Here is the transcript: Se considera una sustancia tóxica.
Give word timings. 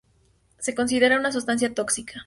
Se 0.57 0.73
considera 0.73 1.19
una 1.19 1.31
sustancia 1.31 1.75
tóxica. 1.75 2.19